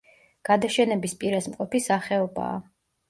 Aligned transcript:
გადაშენების 0.49 1.13
პირას 1.23 1.49
მყოფი 1.53 1.85
სახეობაა. 1.89 2.61